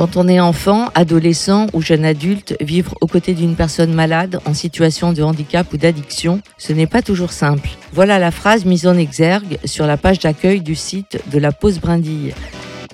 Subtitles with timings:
[0.00, 4.54] Quand on est enfant, adolescent ou jeune adulte, vivre aux côtés d'une personne malade en
[4.54, 7.68] situation de handicap ou d'addiction, ce n'est pas toujours simple.
[7.92, 11.80] Voilà la phrase mise en exergue sur la page d'accueil du site de la Pause
[11.80, 12.32] Brindille.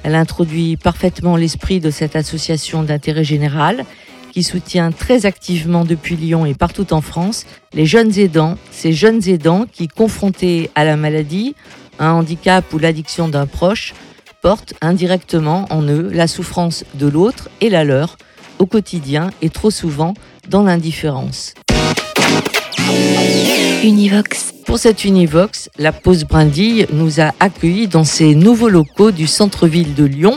[0.02, 3.84] Elle introduit parfaitement l'esprit de cette association d'intérêt général
[4.32, 9.28] qui soutient très activement depuis Lyon et partout en France les jeunes aidants, ces jeunes
[9.28, 11.54] aidants qui, confrontés à la maladie,
[12.00, 13.94] un handicap ou l'addiction d'un proche,
[14.42, 18.16] portent indirectement en eux la souffrance de l'autre et la leur
[18.58, 20.14] au quotidien et trop souvent
[20.48, 21.54] dans l'indifférence.
[23.82, 24.52] Univox.
[24.64, 29.94] Pour cette Univox, la Pause Brindille nous a accueillis dans ses nouveaux locaux du centre-ville
[29.94, 30.34] de Lyon,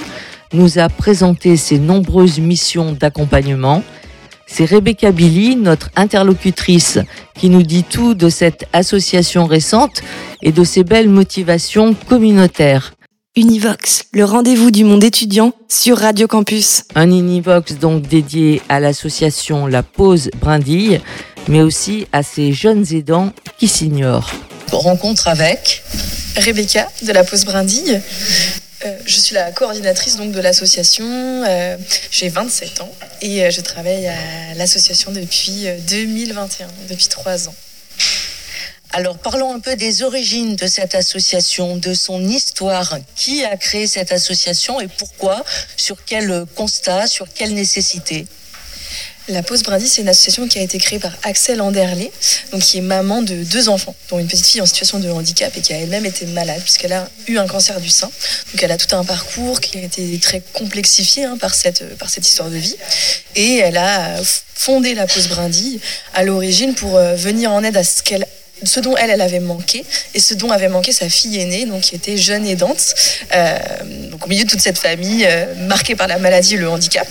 [0.54, 3.84] nous a présenté ses nombreuses missions d'accompagnement.
[4.46, 7.00] C'est Rebecca Billy, notre interlocutrice,
[7.36, 10.02] qui nous dit tout de cette association récente
[10.42, 12.94] et de ses belles motivations communautaires.
[13.40, 16.84] Univox, le rendez-vous du monde étudiant sur Radio Campus.
[16.94, 21.00] Un Univox donc dédié à l'association La Pause Brindille,
[21.48, 24.30] mais aussi à ces jeunes aidants qui s'ignorent.
[24.74, 25.84] Rencontre avec
[26.36, 28.02] Rebecca de la Pause Brindille.
[28.86, 31.06] Euh, je suis la coordinatrice donc de l'association.
[31.08, 31.78] Euh,
[32.12, 37.56] J'ai 27 ans et euh, je travaille à l'association depuis 2021, donc depuis trois ans.
[38.92, 42.98] Alors parlons un peu des origines de cette association, de son histoire.
[43.16, 45.46] Qui a créé cette association et pourquoi?
[45.78, 47.06] Sur quel constat?
[47.06, 48.26] Sur quelle nécessité?
[49.28, 52.12] La Pause Brindis, c'est une association qui a été créée par Axel Anderlé,
[52.52, 55.56] donc qui est maman de deux enfants, dont une petite fille en situation de handicap
[55.56, 58.10] et qui a elle-même été malade puisqu'elle a eu un cancer du sein.
[58.52, 62.10] Donc elle a tout un parcours qui a été très complexifié hein, par, cette, par
[62.10, 62.76] cette histoire de vie.
[63.36, 64.16] Et elle a
[64.56, 65.80] fondé la Pause Brindille
[66.16, 68.26] à l'origine pour euh, venir en aide à ce qu'elle
[68.64, 71.82] ce dont elle, elle avait manqué et ce dont avait manqué sa fille aînée, donc
[71.82, 72.96] qui était jeune aidante,
[73.34, 73.58] euh,
[74.10, 77.08] donc au milieu de toute cette famille euh, marquée par la maladie et le handicap.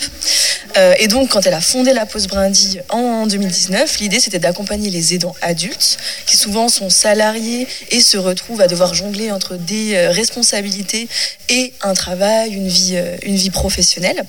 [0.76, 4.90] Euh, et donc, quand elle a fondé la Pause Brindille en 2019, l'idée c'était d'accompagner
[4.90, 9.98] les aidants adultes qui souvent sont salariés et se retrouvent à devoir jongler entre des
[10.08, 11.08] responsabilités
[11.48, 14.24] et un travail, une vie, une vie professionnelle.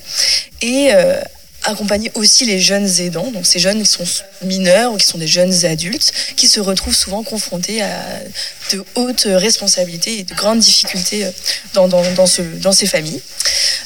[0.61, 0.91] Et
[1.65, 4.05] accompagner aussi les jeunes aidants, donc ces jeunes qui sont
[4.43, 7.89] mineurs ou qui sont des jeunes adultes, qui se retrouvent souvent confrontés à
[8.71, 11.31] de hautes responsabilités et de grandes difficultés euh,
[11.73, 13.21] dans, dans, ce, dans ces familles.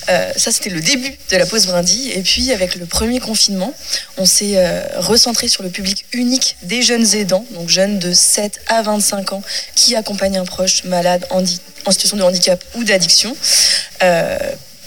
[0.10, 2.12] Euh, ça, c'était le début de la pause brindille.
[2.12, 3.74] Et puis, avec le premier confinement,
[4.18, 8.60] on s'est euh, recentré sur le public unique des jeunes aidants, donc jeunes de 7
[8.68, 9.44] à 25 ans,
[9.76, 11.42] qui accompagnent un proche malade en,
[11.86, 13.36] en situation de handicap ou d'addiction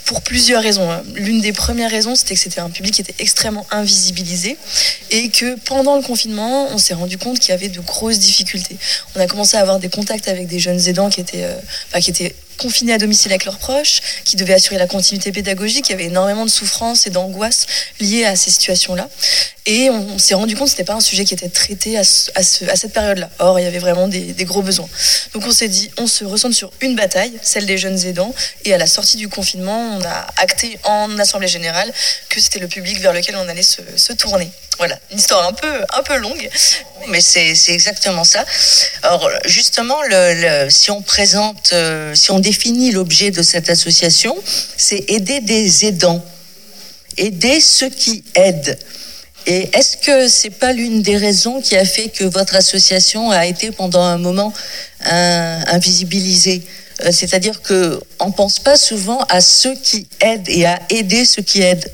[0.07, 0.89] pour plusieurs raisons.
[0.89, 1.03] Hein.
[1.15, 4.57] L'une des premières raisons, c'était que c'était un public qui était extrêmement invisibilisé
[5.11, 8.77] et que pendant le confinement, on s'est rendu compte qu'il y avait de grosses difficultés.
[9.15, 12.09] On a commencé à avoir des contacts avec des jeunes aidants qui étaient, euh, qui
[12.09, 15.89] étaient confinés à domicile avec leurs proches, qui devaient assurer la continuité pédagogique.
[15.89, 17.65] Il y avait énormément de souffrance et d'angoisse
[17.99, 19.09] liées à ces situations-là.
[19.65, 22.01] Et on, s'est rendu compte que ce n'était pas un sujet qui était traité à,
[22.35, 23.29] à, cette période-là.
[23.39, 24.87] Or, il y avait vraiment des, gros besoins.
[25.33, 28.33] Donc on s'est dit, on se ressent sur une bataille, celle des jeunes aidants.
[28.63, 31.91] Et à la sortie du confinement, on a acté en Assemblée générale
[32.29, 34.49] que c'était le public vers lequel on allait se, se tourner.
[34.77, 36.49] Voilà, une histoire un peu, un peu longue.
[37.07, 38.45] Mais c'est exactement ça.
[39.03, 44.33] Alors justement, le, si on présente, euh, si on définit l'objet de cette association,
[44.77, 46.23] c'est aider des aidants,
[47.17, 48.77] aider ceux qui aident.
[49.47, 53.45] Et est-ce que c'est pas l'une des raisons qui a fait que votre association a
[53.45, 54.53] été pendant un moment
[55.77, 56.61] invisibilisée?
[57.03, 61.43] Euh, C'est-à-dire que on pense pas souvent à ceux qui aident et à aider ceux
[61.43, 61.89] qui aident.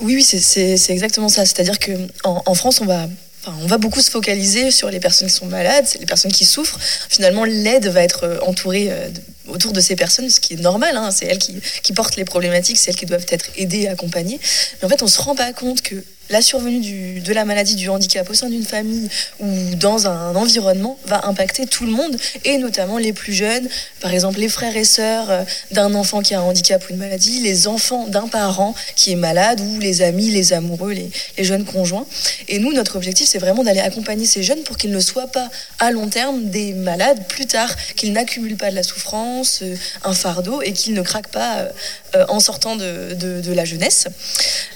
[0.00, 1.46] Oui, oui, c'est exactement ça.
[1.46, 3.08] C'est-à-dire qu'en en France, on va
[3.46, 6.78] on va beaucoup se focaliser sur les personnes qui sont malades, les personnes qui souffrent.
[7.08, 9.08] Finalement, l'aide va être euh, entourée euh,
[9.48, 10.96] autour de ces personnes, ce qui est normal.
[10.96, 11.10] Hein.
[11.10, 14.40] C'est elles qui, portent les problématiques, c'est elles qui doivent être aidées et accompagnées.
[14.78, 17.88] Mais en fait, on se rend pas compte que la survenue de la maladie, du
[17.88, 19.08] handicap au sein d'une famille
[19.40, 19.46] ou
[19.76, 23.68] dans un environnement va impacter tout le monde et notamment les plus jeunes,
[24.00, 26.98] par exemple les frères et sœurs euh, d'un enfant qui a un handicap ou une
[26.98, 31.64] maladie, les enfants d'un parent qui est malade ou les amis, les amoureux, les, jeunes
[31.64, 32.06] conjoints.
[32.48, 35.48] Et nous, notre objectif, c'est vraiment d'aller accompagner ces jeunes pour qu'ils ne soient pas
[35.78, 40.14] à long terme des malades plus tard, qu'ils n'accumulent pas de la souffrance, euh, un
[40.14, 41.68] fardeau et qu'ils ne craquent pas
[42.14, 44.06] euh, en sortant de, de la jeunesse.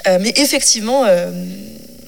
[0.06, 1.05] Mais effectivement,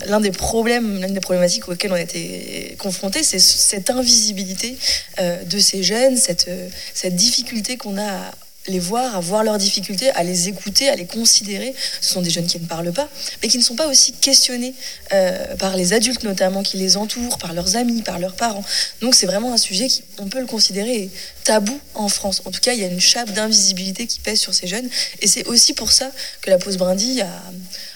[0.06, 4.76] l'un des problèmes, l'une des problématiques auxquelles on a été confrontés, c'est cette invisibilité
[5.18, 6.50] de ces jeunes, cette,
[6.92, 8.32] cette difficulté qu'on a à
[8.68, 11.74] les voir, à voir leurs difficultés, à les écouter, à les considérer.
[12.00, 13.08] Ce sont des jeunes qui ne parlent pas,
[13.42, 14.74] mais qui ne sont pas aussi questionnés
[15.12, 18.64] euh, par les adultes notamment qui les entourent, par leurs amis, par leurs parents.
[19.00, 21.10] Donc c'est vraiment un sujet qui, on peut le considérer
[21.44, 22.42] tabou en France.
[22.44, 24.88] En tout cas, il y a une chape d'invisibilité qui pèse sur ces jeunes,
[25.20, 27.42] et c'est aussi pour ça que la pause brindille a,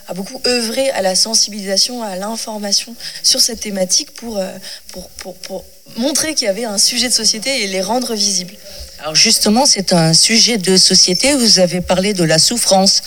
[0.09, 4.51] a beaucoup œuvré à la sensibilisation, à l'information sur cette thématique pour, euh,
[4.93, 5.65] pour, pour, pour
[5.97, 8.55] montrer qu'il y avait un sujet de société et les rendre visibles.
[9.01, 11.35] Alors justement, c'est un sujet de société.
[11.35, 13.03] Vous avez parlé de la souffrance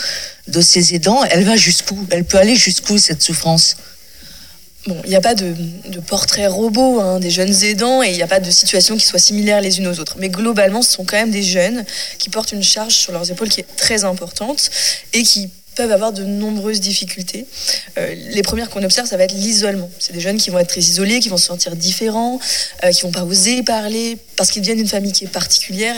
[0.48, 1.24] de ces aidants.
[1.26, 1.98] Elle va jusqu'où?
[2.12, 3.76] Elle peut aller jusqu'où cette souffrance?
[4.88, 5.54] Bon, il n'y a pas de,
[6.08, 9.20] portrait robot hein, des jeunes aidants et il n'y a pas de situation qui soit
[9.20, 10.16] similaire les unes aux autres.
[10.20, 11.86] Mais globalement, ce sont quand même des jeunes
[12.18, 14.72] qui portent une charge sur leurs épaules qui est très importante
[15.12, 17.46] et qui peuvent avoir de nombreuses difficultés.
[17.98, 19.90] Euh, les premières qu'on observe, ça va être l'isolement.
[20.00, 22.40] C'est des jeunes qui vont être très isolés, qui vont se sentir différents,
[22.84, 25.96] euh, qui vont pas oser parler parce qu'ils viennent d'une famille qui est particulière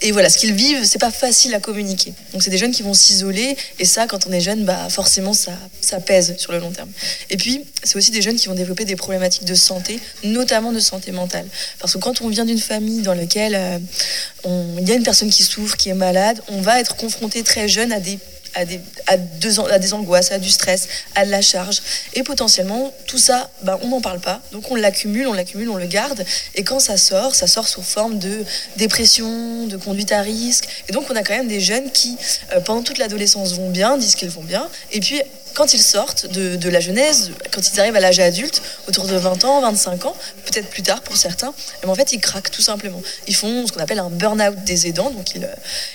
[0.00, 2.12] et voilà, ce qu'ils vivent, c'est pas facile à communiquer.
[2.32, 5.32] Donc c'est des jeunes qui vont s'isoler, et ça, quand on est jeune, bah forcément
[5.32, 6.90] ça, ça pèse sur le long terme.
[7.30, 10.80] Et puis c'est aussi des jeunes qui vont développer des problématiques de santé, notamment de
[10.80, 11.46] santé mentale,
[11.80, 13.78] parce que quand on vient d'une famille dans laquelle euh,
[14.78, 17.66] il y a une personne qui souffre, qui est malade, on va être confronté très
[17.66, 18.18] jeune à des
[18.54, 19.16] à des, à
[19.78, 21.80] des angoisses, à du stress, à de la charge.
[22.14, 24.40] Et potentiellement, tout ça, ben, on n'en parle pas.
[24.52, 26.24] Donc on l'accumule, on l'accumule, on le garde.
[26.54, 28.44] Et quand ça sort, ça sort sous forme de
[28.76, 30.68] dépression, de conduite à risque.
[30.88, 32.16] Et donc on a quand même des jeunes qui,
[32.52, 34.68] euh, pendant toute l'adolescence, vont bien, disent qu'ils vont bien.
[34.92, 35.20] Et puis
[35.54, 39.44] quand ils sortent de, la jeunesse, quand ils arrivent à l'âge adulte, autour de 20
[39.44, 40.16] ans, 25 ans,
[40.46, 41.52] peut-être plus tard pour certains,
[41.82, 43.00] mais en fait, ils craquent tout simplement.
[43.26, 45.48] Ils font ce qu'on appelle un burn-out des aidants, donc ils,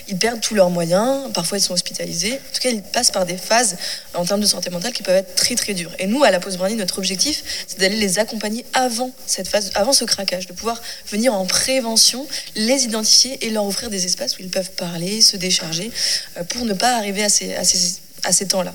[0.08, 2.34] ils perdent tous leurs moyens, parfois ils sont hospitalisés.
[2.34, 3.78] En tout cas, ils passent par des phases
[4.14, 5.92] en termes de santé mentale qui peuvent être très très dures.
[6.00, 9.72] Et nous, à la Pause Brandi, notre objectif, c'est d'aller les accompagner avant cette phase,
[9.76, 14.38] avant ce craquage, de pouvoir venir en prévention, les identifier et leur offrir des espaces
[14.38, 15.92] où ils peuvent parler, se décharger,
[16.38, 18.74] euh, pour ne pas arriver à ces temps-là.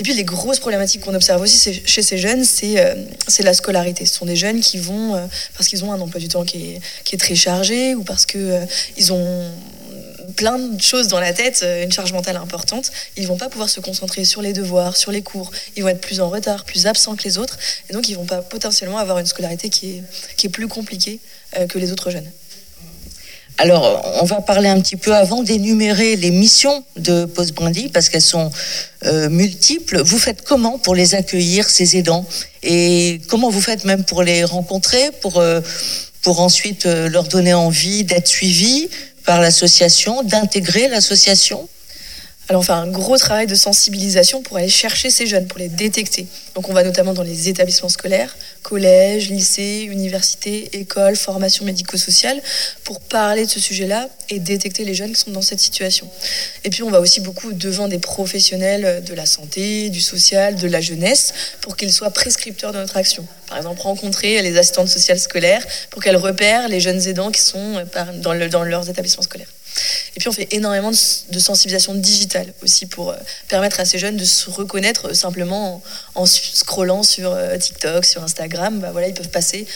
[0.00, 2.94] Et puis les grosses problématiques qu'on observe aussi chez ces jeunes, euh,
[3.28, 4.06] c'est la scolarité.
[4.06, 6.72] Ce sont des jeunes qui vont, euh, parce qu'ils ont un emploi du temps qui
[6.72, 9.50] est, qui est très chargé ou parce qu'ils euh, ont
[10.36, 13.80] plein de choses dans la tête, une charge mentale importante, ils vont pas pouvoir se
[13.80, 15.50] concentrer sur les devoirs, sur les cours.
[15.76, 17.58] Ils vont être plus en retard, plus absents que les autres,
[17.90, 20.02] et donc ils vont pas potentiellement avoir une scolarité qui est,
[20.36, 21.18] qui est plus compliquée
[21.68, 22.30] que les autres jeunes.
[23.58, 28.08] Alors, on va parler un petit peu avant d'énumérer les missions de Post Brandy parce
[28.08, 28.50] qu'elles sont
[29.04, 30.00] euh, multiples.
[30.00, 32.24] Vous faites comment pour les accueillir, ces aidants?
[32.62, 35.60] Et comment vous faites même pour les rencontrer, pour, euh,
[36.22, 38.88] pour ensuite euh, leur donner envie d'être suivis
[39.26, 41.68] par l'association, d'intégrer l'association?
[42.50, 46.26] Alors on un gros travail de sensibilisation pour aller chercher ces jeunes, pour les détecter.
[46.56, 52.42] Donc on va notamment dans les établissements scolaires, collèges, lycées, universités, écoles, formations médico-sociales,
[52.82, 56.10] pour parler de ce sujet-là et détecter les jeunes qui sont dans cette situation.
[56.64, 60.66] Et puis on va aussi beaucoup devant des professionnels de la santé, du social, de
[60.66, 63.24] la jeunesse, pour qu'ils soient prescripteurs de notre action.
[63.46, 67.80] Par exemple, rencontrer les assistantes sociales scolaires pour qu'elles repèrent les jeunes aidants qui sont
[68.16, 69.46] dans leurs établissements scolaires.
[70.16, 73.16] Et puis on fait énormément de, sensibilisation digitale aussi pour euh,
[73.48, 75.82] permettre à ces jeunes de se reconnaître simplement
[76.14, 78.80] en, scrollant sur euh, TikTok, sur Instagram.
[78.80, 79.66] Bah voilà, ils peuvent passer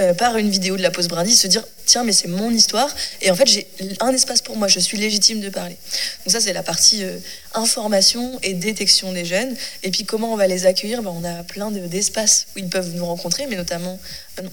[0.00, 2.88] euh, par une vidéo de la pause brindille, se dire tiens mais c'est mon histoire
[3.20, 3.68] et en fait j'ai
[4.00, 5.76] un espace pour moi, je suis légitime de parler.
[6.24, 7.04] Donc ça c'est la partie
[7.52, 11.44] information et détection des jeunes et puis comment on va les accueillir, bah, on a
[11.44, 14.00] plein d'espaces où ils peuvent nous rencontrer mais notamment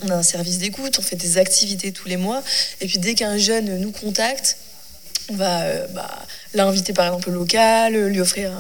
[0.04, 2.44] on a un service d'écoute, on fait des activités tous les mois
[2.80, 4.58] et puis dès qu'un jeune nous contacte,
[5.32, 8.52] on va euh, bah, l'inviter par exemple au local, lui offrir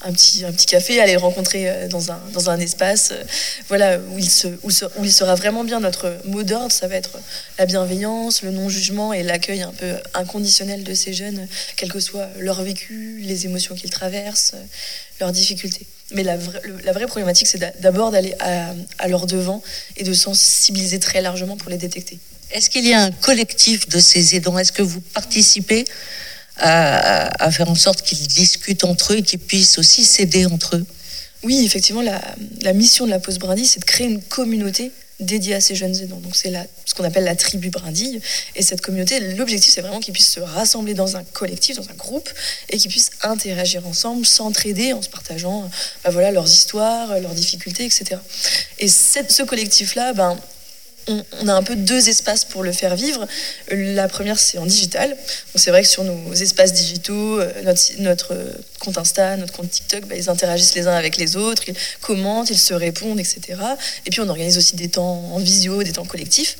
[0.00, 3.22] un, petit, un petit café, aller le rencontrer euh, dans un, dans un espace euh,
[3.68, 5.80] voilà, où, il se, où, il sera vraiment bien.
[5.80, 7.18] Notre mot d'ordre, ça va être
[7.58, 12.28] la bienveillance, le non-jugement et l'accueil un peu inconditionnel de ces jeunes, quel que soit
[12.38, 14.54] leur vécu, les émotions qu'ils traversent,
[15.20, 15.86] leurs difficultés.
[16.12, 16.36] Mais la,
[16.84, 19.62] la vraie problématique, c'est d'abord d'aller à, à leur devant
[19.96, 22.18] et de sensibiliser très largement pour les détecter.
[22.54, 24.56] Est-ce qu'il y a un collectif de ces aidants?
[24.56, 25.84] Est-ce que vous participez
[26.56, 30.86] à, faire en sorte qu'ils discutent entre eux et qu'ils puissent aussi s'aider entre eux?
[31.42, 35.60] Oui, effectivement, la, mission de la Pause Brindille, c'est de créer une communauté dédiée à
[35.60, 36.20] ces jeunes aidants.
[36.20, 36.52] Donc c'est
[36.84, 38.20] ce qu'on appelle la tribu Brindille.
[38.54, 41.94] Et cette communauté, l'objectif, c'est vraiment qu'ils puissent se rassembler dans un collectif, dans un
[41.94, 42.30] groupe,
[42.70, 45.68] et qu'ils puissent interagir ensemble, s'entraider en se partageant
[46.04, 48.20] bah voilà, leurs histoires, leurs difficultés, etc.
[48.78, 50.38] Et ce collectif-là, ben,
[51.08, 53.26] on, a un peu deux espaces pour le faire vivre.
[53.70, 55.16] La première, c'est en digital.
[55.54, 58.34] C'est vrai que sur nos espaces digitaux, euh, notre, notre
[58.84, 62.50] compte Insta, notre compte TikTok, bah, ils interagissent les uns avec les autres, ils commentent,
[62.50, 63.58] ils se répondent, etc.
[64.06, 66.56] Et puis on organise aussi des temps en visio, des temps collectifs.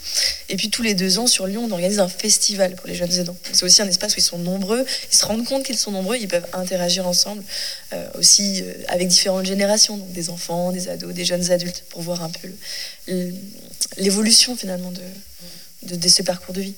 [0.49, 3.13] Et puis tous les deux ans sur Lyon, on organise un festival pour les jeunes
[3.13, 3.37] aidants.
[3.53, 6.17] C'est aussi un espace où ils sont nombreux, ils se rendent compte qu'ils sont nombreux,
[6.17, 7.43] ils peuvent interagir ensemble,
[7.93, 12.03] euh, aussi euh, avec différentes générations, donc des enfants, des ados, des jeunes adultes, pour
[12.03, 12.49] voir un peu
[13.99, 16.75] l'évolution finalement de, de, ce parcours de vie.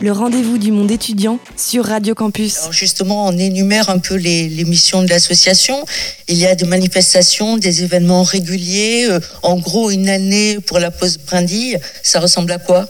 [0.00, 2.58] Le rendez-vous du monde étudiant sur Radio Campus.
[2.58, 5.84] Alors justement, on énumère un peu les, missions de l'association.
[6.26, 9.06] Il y a des manifestations, des événements réguliers.
[9.08, 12.88] Euh, en gros, une année pour la pause brindille, ça ressemble à quoi?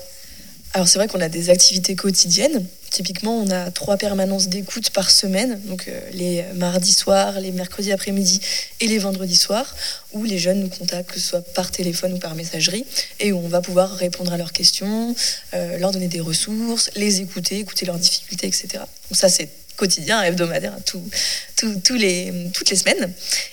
[0.72, 5.10] Alors c'est vrai qu'on a des activités quotidiennes Typiquement, on a trois permanences d'écoute par
[5.10, 8.38] semaine, donc euh, les mardis soirs, les mercredis après-midi
[8.80, 9.74] et les vendredis soirs,
[10.12, 12.84] où les jeunes nous contactent, que ce soit par téléphone ou par messagerie,
[13.18, 15.16] et où on va pouvoir répondre à leurs questions,
[15.54, 18.68] euh, leur donner des ressources, les écouter, écouter leurs difficultés, etc.
[18.74, 21.02] Donc ça, c'est quotidien, hebdomadaire, tout,
[21.56, 23.10] tout, les, toutes les semaines.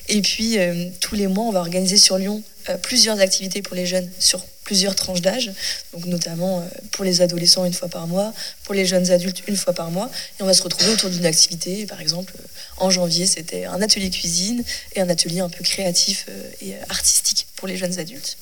[0.09, 2.43] Et puis, euh, tous les mois, on va organiser sur Lyon
[2.83, 5.51] plusieurs activités pour les jeunes sur plusieurs tranches d'âge,
[5.93, 8.31] donc notamment euh, pour les adolescents une fois par mois,
[8.65, 11.25] pour les jeunes adultes une fois par mois, et on va se retrouver autour d'une
[11.25, 11.87] activité.
[11.87, 12.43] Par exemple, euh,
[12.77, 17.47] en janvier, c'était un atelier cuisine et un atelier un peu créatif euh, et artistique
[17.55, 18.37] pour les jeunes adultes.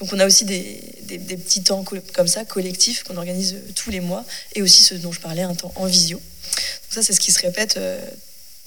[0.00, 4.24] Donc on a aussi des, petits temps comme ça, collectifs, qu'on organise tous les mois,
[4.54, 6.16] et aussi ce dont je parlais, un temps en visio.
[6.16, 7.78] Donc ça, c'est ce qui se répète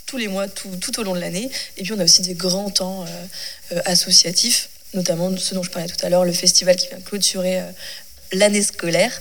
[0.05, 1.49] tous les mois, tout, tout, au long de l'année.
[1.77, 3.03] Et puis on a aussi des grands temps
[3.85, 7.71] associatifs notamment ce dont je parlais tout à l'heure, le festival qui vient clôturer euh,
[8.33, 9.11] l'année scolaire,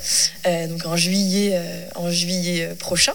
[0.46, 3.14] euh, donc en juillet, euh, en juillet prochain.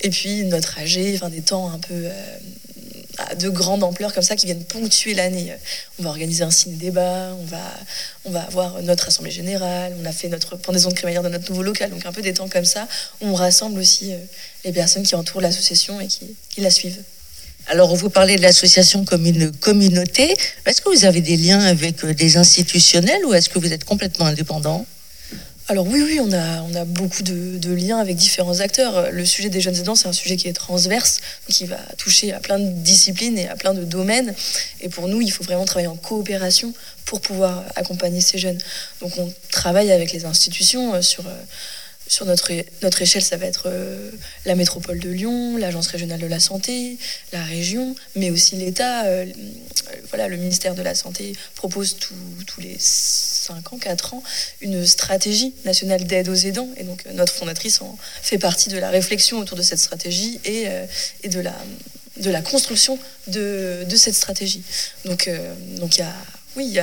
[0.00, 2.08] Et puis notre AG, enfin des temps un peu
[3.38, 5.52] de grande ampleur comme ça qui viennent ponctuer l'année.
[5.98, 7.62] On va organiser un ciné-débat, on va,
[8.24, 11.50] on va avoir notre assemblée générale, on a fait notre pendaison de crémaillère dans notre
[11.50, 12.88] nouveau local, donc un peu des temps comme ça
[13.20, 14.14] où on rassemble aussi
[14.64, 17.02] les personnes qui entourent l'association et qui la suivent.
[17.72, 20.34] Alors, vous parlez de l'association comme une communauté.
[20.66, 23.84] Est-ce que vous avez des liens avec euh, des institutionnels ou est-ce que vous êtes
[23.84, 24.84] complètement indépendant?
[25.68, 29.12] Alors oui, oui, on a, a beaucoup de, liens avec différents acteurs.
[29.12, 32.40] Le sujet des jeunes aidants, c'est un sujet qui est transverse, qui va toucher à
[32.40, 34.34] plein de disciplines et à plein de domaines.
[34.80, 36.74] Et pour nous, il faut vraiment travailler en coopération
[37.04, 38.58] pour pouvoir accompagner ces jeunes.
[39.00, 41.22] Donc on travaille avec les institutions euh, sur...
[42.10, 42.52] Euh, sur notre,
[42.82, 44.10] notre échelle, ça va être euh,
[44.44, 46.98] la métropole de Lyon, l'Agence régionale de la santé,
[47.32, 49.06] la région, mais aussi l'État.
[49.06, 49.26] Euh,
[50.10, 54.22] voilà, le ministère de la Santé propose tous les 5 ans, 4 ans,
[54.60, 56.68] une stratégie nationale d'aide aux aidants.
[56.76, 60.64] Et donc, notre fondatrice en fait partie de la réflexion autour de cette stratégie et,
[60.68, 60.86] euh,
[61.22, 61.54] et de, la,
[62.18, 62.98] de la construction
[63.28, 64.62] de, de cette stratégie.
[65.04, 65.30] Donc,
[65.78, 66.14] donc il y a
[66.56, 66.78] oui,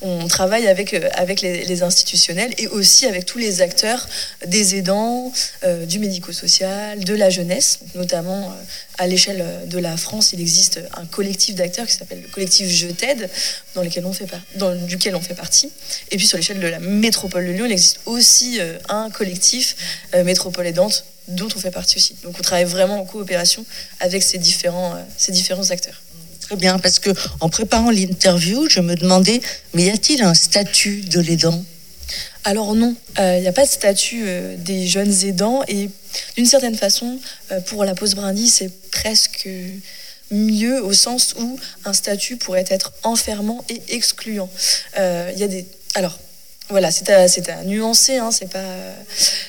[0.00, 1.08] on travaille avec, euh,
[1.42, 4.08] les, institutionnels et aussi avec tous les acteurs
[4.46, 5.30] des aidants,
[5.64, 7.80] euh, du médico-social, de la jeunesse.
[7.94, 8.54] notamment euh,
[8.96, 12.88] à l'échelle de la France, il existe un collectif d'acteurs qui s'appelle le collectif Je
[12.88, 13.28] t'aide,
[13.74, 14.26] dans, on fait
[14.86, 15.70] duquel on fait partie.
[16.10, 19.76] Et puis sur l'échelle de la métropole de Lyon, il existe aussi un collectif
[20.24, 22.16] métropole aidante dont on fait partie aussi.
[22.22, 23.64] Donc on travaille vraiment en coopération
[24.00, 26.00] avec ces différents acteurs
[26.56, 29.40] bien parce que en préparant l'interview, je me demandais,
[29.74, 31.64] mais y a-t-il un statut de l'aidant?
[32.44, 35.88] Alors non, il euh, n'y a pas de statut euh, des jeunes aidants et
[36.36, 37.18] d'une certaine façon,
[37.52, 39.48] euh, pour la pause brindille, c'est presque
[40.30, 44.50] mieux au sens où un statut pourrait être enfermant et excluant.
[44.96, 45.66] Il y a des...
[45.94, 46.18] Alors,
[46.68, 48.64] voilà, c'est à, à nuancer, c'est pas,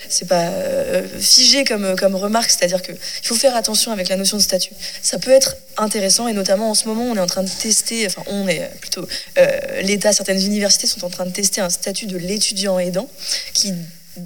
[0.10, 4.36] c'est pas euh, figé comme, comme remarque, c'est-à-dire qu'il faut faire attention avec la notion
[4.38, 4.74] de statut.
[5.02, 8.06] Ça peut être intéressant et notamment en ce moment, on est en train de tester,
[8.08, 12.08] enfin, on est plutôt euh, l'État, certaines universités sont en train de tester un statut
[12.08, 13.08] de l'étudiant aidant
[13.54, 13.74] qui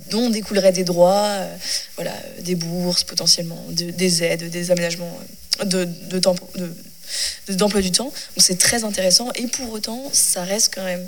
[0.09, 1.55] dont découleraient des droits, euh,
[1.95, 5.17] voilà, des bourses potentiellement, de- des aides, des aménagements
[5.61, 6.19] euh, de-
[7.55, 8.05] d'emploi du temps.
[8.05, 11.05] Donc c'est très intéressant et pour autant, ça reste quand même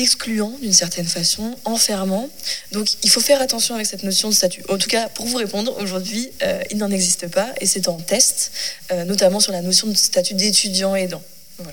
[0.00, 2.28] excluant d'une certaine façon, enfermant.
[2.72, 4.62] Donc il faut faire attention avec cette notion de statut.
[4.68, 7.96] En tout cas, pour vous répondre, aujourd'hui, euh, il n'en existe pas et c'est en
[7.96, 8.52] test,
[8.92, 11.22] euh, notamment sur la notion de statut d'étudiant aidant.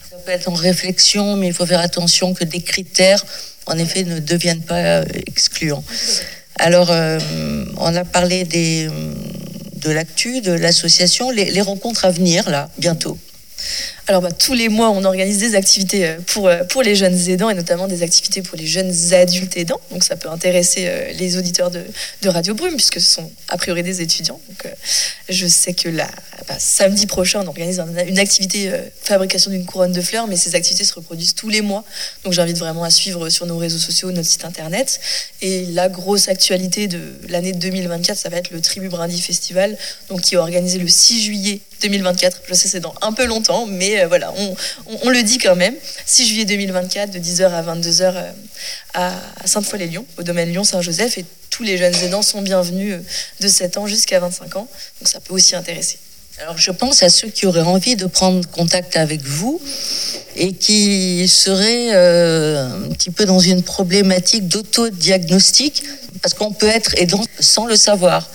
[0.09, 3.23] Ça peut être en réflexion, mais il faut faire attention que des critères,
[3.67, 5.83] en effet, ne deviennent pas euh, excluants.
[6.57, 8.87] Alors, on a parlé des,
[9.73, 13.17] de l'actu, de l'association, les rencontres à venir, là, bientôt.
[14.07, 17.17] Alors bah, tous les mois, on organise des activités euh, pour, euh, pour les jeunes
[17.27, 19.81] aidants et notamment des activités pour les jeunes adultes aidants.
[19.89, 21.83] Donc ça peut intéresser euh, les auditeurs de,
[22.27, 24.39] Radio Brume puisque ce sont a priori des étudiants.
[24.47, 24.71] Donc
[25.29, 26.07] je sais que là,
[26.47, 28.71] bah, samedi prochain, on organise un- une activité
[29.01, 31.83] fabrication d'une couronne de fleurs, mais ces activités se reproduisent tous les mois.
[32.23, 34.99] Donc j'invite vraiment à suivre sur nos réseaux sociaux, notre site internet.
[35.41, 39.77] Et la grosse actualité de l'année 2024, ça va être le Tribu Brindy Festival,
[40.09, 42.41] donc qui est organisé le 6 juillet 2024.
[42.47, 44.33] Je sais, c'est dans un peu longtemps, mais euh, voilà,
[45.03, 45.75] on, le dit quand même.
[46.05, 48.31] 6 juillet 2024, de 10h à 22h euh,
[48.93, 49.13] à
[49.45, 51.17] Sainte-Foy-les-Lyons, au domaine Lyon-Saint-Joseph.
[51.17, 52.99] Et tous les jeunes aidants sont bienvenus euh,
[53.41, 54.67] de 7 ans jusqu'à 25 ans.
[54.99, 55.97] Donc ça peut aussi intéresser.
[56.41, 59.61] Alors, je pense à ceux qui auraient envie de prendre contact avec vous
[60.35, 65.83] et qui seraient un petit peu dans une problématique d'autodiagnostic,
[66.21, 68.29] parce qu'on peut être aidant sans le savoir.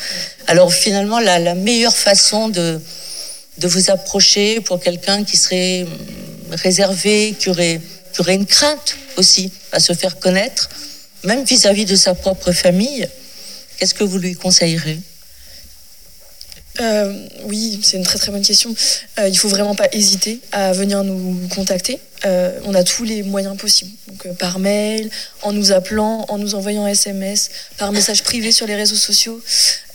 [0.47, 2.81] Alors, finalement, la meilleure façon de,
[3.61, 7.81] de vous approcher pour quelqu'un qui serait hum, réservé, qui aurait,
[8.13, 10.71] qui aurait une crainte aussi à se faire connaître,
[11.25, 13.07] même vis-à-vis de sa propre famille,
[13.77, 14.99] qu'est-ce que vous lui conseillerez?
[16.81, 18.75] Euh, oui, c'est une très très bonne question.
[19.19, 21.99] Euh, il faut vraiment pas hésiter à venir nous contacter.
[22.27, 23.91] Euh, on a tous les moyens possibles.
[24.09, 25.11] Donc euh, par mail,
[25.43, 29.41] en nous appelant, en nous envoyant SMS, par message privé sur les réseaux sociaux.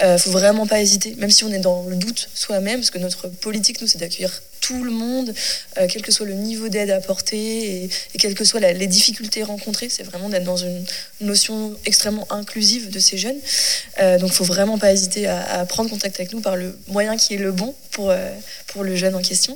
[0.02, 2.98] Euh, faut vraiment pas hésiter, même si on est dans le doute soi-même, parce que
[2.98, 5.32] notre politique, nous, c'est d'accueillir tout le monde,
[5.76, 9.90] quel que soit le niveau d'aide apporté et, quelles que soient les difficultés rencontrées.
[9.90, 10.84] C'est vraiment d'être dans une
[11.22, 13.38] notion extrêmement inclusive de ces jeunes.
[14.20, 17.36] Donc, faut vraiment pas hésiter à, à prendre contact avec nous par le moyen qui
[17.36, 18.12] est le bon pour,
[18.66, 19.56] pour le jeune en question.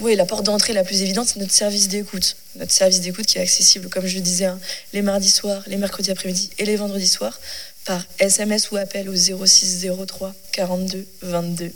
[0.00, 2.36] Oui, la porte d'entrée la plus évidente, c'est notre service d'écoute.
[2.56, 4.58] Notre service d'écoute qui est accessible, comme je le disais, hein,
[4.92, 7.40] les mardis soirs, les mercredis après-midi et les vendredis soirs,
[7.86, 11.72] par SMS ou appel au 06 03 42 22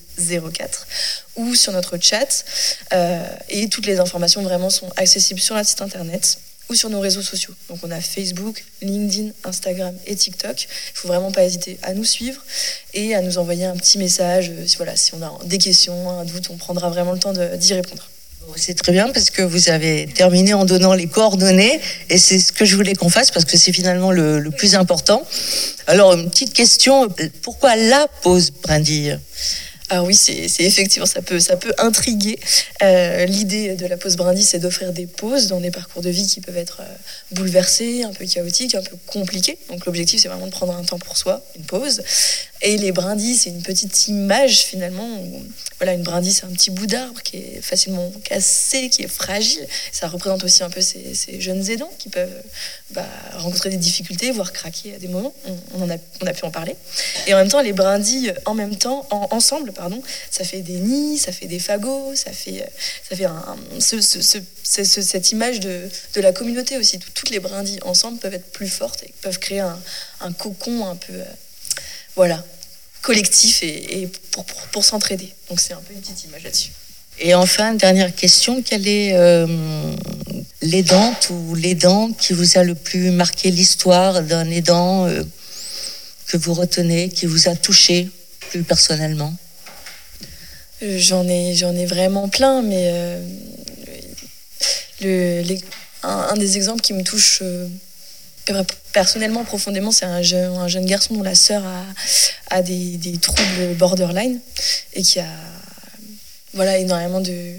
[0.53, 0.87] 04
[1.37, 2.45] ou sur notre chat.
[2.93, 6.39] Euh, et toutes les informations vraiment sont accessibles sur notre site internet
[6.71, 7.53] ou sur nos réseaux sociaux.
[7.69, 10.63] Donc on a Facebook, LinkedIn, Instagram et TikTok.
[10.63, 12.41] Il faut vraiment pas hésiter à nous suivre
[12.95, 14.51] et à nous envoyer un petit message.
[14.51, 18.09] euh, si, on a des questions, un doute, on prendra vraiment le temps d'y répondre.
[18.57, 22.53] C'est très bien parce que vous avez terminé en donnant les coordonnées et c'est ce
[22.53, 25.25] que je voulais qu'on fasse parce que c'est finalement le, le plus important.
[25.87, 27.09] Alors, une petite question,
[27.43, 29.19] pourquoi la pause brindille?
[29.93, 32.39] Ah oui, c'est effectivement, ça peut, ça peut intriguer.
[32.83, 36.29] Euh, L'idée de la pause brindille, c'est d'offrir des pauses dans des parcours de vie
[36.29, 36.95] qui peuvent être euh,
[37.33, 39.59] bouleversés, un peu chaotiques, un peu compliqués.
[39.69, 42.03] Donc l'objectif, c'est vraiment de prendre un temps pour soi, une pause.
[42.63, 45.09] Et les brindilles, c'est une petite image finalement.
[45.79, 49.67] voilà, une brindille, c'est un petit bout d'arbre qui est facilement cassé, qui est fragile.
[49.91, 52.43] Ça représente aussi un peu ces, jeunes aidants qui peuvent
[52.91, 53.07] bah,
[53.39, 55.35] rencontrer des difficultés, voire craquer à des moments.
[55.75, 56.77] On, a, on a pu en parler.
[57.27, 59.73] Et en même temps, les brindilles, en même temps, en- ensemble,
[60.31, 62.65] ça fait des nids, ça fait des fagots, ça fait,
[64.63, 66.99] cette image de, la communauté aussi.
[66.99, 70.97] Tout- Toutes les brindilles ensemble peuvent être plus fortes et peuvent créer un, cocon un
[70.97, 71.25] peu, euh,
[72.17, 72.45] voilà,
[73.03, 74.09] collectif et,
[74.73, 75.33] pour, s'entraider.
[75.49, 76.71] Donc c'est un peu une petite image là-dessus.
[77.19, 79.47] Et enfin, dernière question, quelle est euh,
[80.63, 85.23] l'aidante ou l'aidant qui vous a le plus marqué l'histoire d'un aidant euh,
[86.27, 88.09] que vous retenez, qui vous a touché
[88.49, 89.35] plus personnellement?
[90.83, 93.23] J'en ai, j'en ai vraiment plein, mais euh,
[95.03, 95.57] le,
[96.03, 97.69] un, des exemples qui me touche euh,
[98.93, 101.85] personnellement profondément, c'est un jeune, un jeune garçon dont la sœur a,
[102.49, 104.41] a des, des troubles borderline
[104.95, 105.29] et qui a
[106.55, 107.53] voilà, énormément de.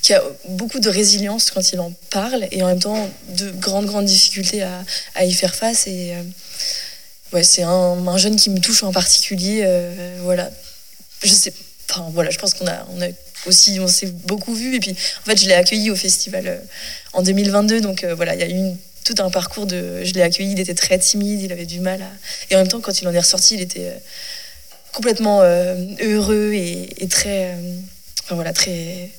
[0.00, 3.86] qui a beaucoup de résilience quand il en parle et en même temps de grandes,
[3.86, 4.82] grandes difficultés à,
[5.14, 5.86] à y faire face.
[5.86, 6.22] Et euh,
[7.34, 9.64] ouais, c'est un, un jeune qui me touche en particulier.
[10.22, 10.50] voilà.
[11.22, 11.52] Je sais.
[12.12, 13.08] Voilà, je pense qu'on a, on a
[13.46, 14.74] aussi, on s'est beaucoup vu.
[14.74, 16.58] Et puis, en fait, je l'ai accueilli au festival euh,
[17.12, 17.80] en 2022.
[17.80, 20.04] Donc, euh, voilà, il y a eu tout un parcours de.
[20.04, 22.10] Je l'ai accueilli, il était très timide, il avait du mal à.
[22.50, 23.98] Et en même temps, quand il en est ressorti, il était euh,
[24.92, 27.56] complètement heureux et, très.
[28.22, 29.10] enfin voilà, très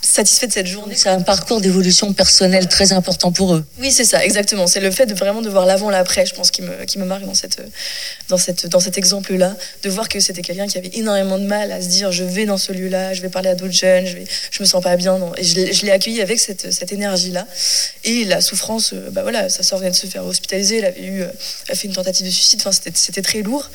[0.00, 0.94] satisfait de cette journée.
[0.96, 3.64] C'est un parcours d'évolution personnelle très important pour eux.
[3.78, 4.66] Oui, c'est ça, exactement.
[4.66, 7.04] C'est le fait de vraiment de voir l'avant, l'après, je pense, qui me, qui me
[7.04, 7.60] marque dans, cette,
[8.28, 9.56] dans, cette, dans cet exemple-là.
[9.82, 12.46] De voir que c'était quelqu'un qui avait énormément de mal à se dire je vais
[12.46, 14.96] dans ce lieu-là, je vais parler à d'autres jeunes, je, vais, je me sens pas
[14.96, 15.18] bien.
[15.18, 15.32] non.
[15.36, 17.46] Et je, l'ai- je l'ai accueilli avec cette, cette énergie-là.
[18.04, 21.02] Et la souffrance, euh, bah voilà, sa soeur venait de se faire hospitaliser, elle avait
[21.04, 21.28] eu, euh,
[21.66, 23.68] elle a fait une tentative de suicide, enfin, c'était, c'était très lourd.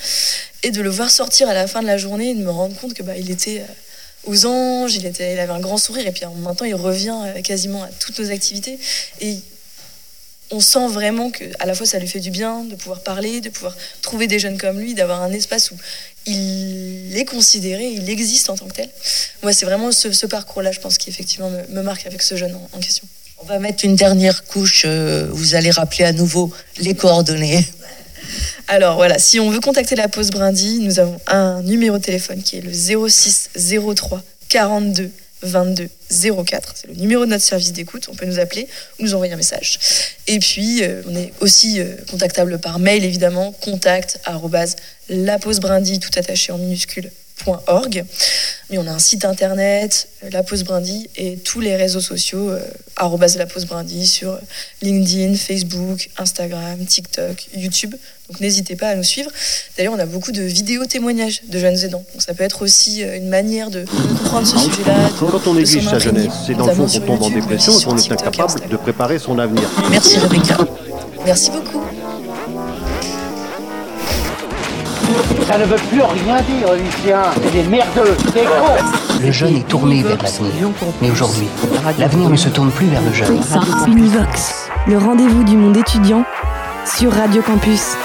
[0.64, 2.76] Et de le voir sortir à la fin de la journée et de me rendre
[2.80, 3.62] compte que bah, il était.
[4.26, 7.42] Aux anges, il, était, il avait un grand sourire, et puis temps, il revient euh,
[7.42, 8.80] quasiment à toutes nos activités.
[9.22, 9.38] Et
[10.52, 13.42] on sent vraiment que à la fois ça lui fait du bien de pouvoir parler,
[13.42, 15.76] de pouvoir trouver des jeunes comme lui, d'avoir un espace où
[16.26, 18.90] il est considéré, il existe en tant que tel.
[19.42, 22.56] Moi, c'est vraiment ce, parcours-là, je pense, qui effectivement me, me marque avec ce jeune
[22.56, 23.08] en, en question.
[23.40, 24.84] On va mettre une dernière couche.
[24.86, 27.66] euh, vous allez rappeler à nouveau les coordonnées.
[28.68, 32.42] Alors voilà, si on veut contacter la pause Brindy, nous avons un numéro de téléphone
[32.42, 33.50] qui est le 06
[33.96, 35.12] 03 42
[35.44, 35.90] 22
[36.46, 36.74] 04.
[36.76, 38.08] C'est le numéro de notre service d'écoute.
[38.10, 38.68] On peut nous appeler
[39.00, 39.80] ou nous envoyer un message.
[40.28, 44.76] Et puis, euh, on est aussi euh, contactable par mail, évidemment, contact arrobase
[45.10, 47.12] lapausebrindy, tout attaché en minuscule,
[47.67, 48.04] org.
[48.69, 52.60] Mais on a un site internet, La Pause Brindy, et tous les réseaux sociaux, euh,
[52.96, 54.39] arrobase La Pause Brindy, sur
[54.82, 57.96] LinkedIn, Facebook, Instagram, TikTok, YouTube.
[58.30, 59.30] Donc n'hésitez pas à nous suivre.
[59.78, 62.06] D'ailleurs, on a beaucoup de vidéos témoignages de jeunes aidants.
[62.13, 65.10] Donc ça peut être aussi euh, une manière de comprendre ce sujet-là.
[65.19, 67.98] Quand on néglige sa jeunesse, c'est dans le fond qu'on tombe en dépression et qu'on
[67.98, 69.69] est incapable de préparer son avenir.
[69.91, 70.58] Merci Rebecca.
[71.26, 71.84] Merci beaucoup.
[75.48, 77.22] Ça ne veut plus rien dire, Lucien.
[77.42, 79.22] C'est des merdeux, des cons.
[79.22, 80.70] Le jeune est tourné vers l'avenir.
[81.02, 81.48] Mais aujourd'hui,
[81.98, 83.39] l'avenir ne se tourne plus vers le jeune.
[83.88, 86.24] Univox, le rendez-vous du monde étudiant
[86.86, 87.96] sur Radio Campus.